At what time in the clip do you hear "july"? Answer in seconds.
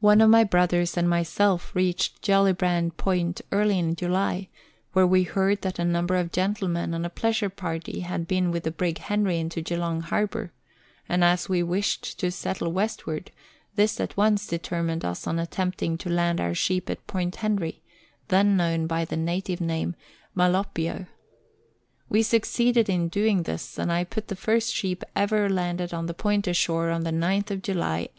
3.96-4.50, 27.62-28.04